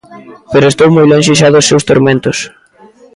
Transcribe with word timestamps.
Pero 0.51 0.69
estou 0.71 0.89
moi 0.95 1.05
lonxe 1.11 1.33
xa 1.39 1.47
dos 1.55 1.67
seus 1.69 1.83
tormentos. 1.89 2.37